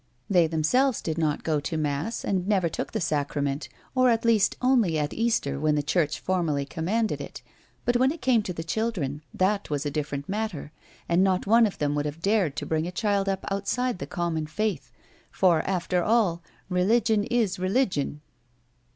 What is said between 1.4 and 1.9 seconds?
go to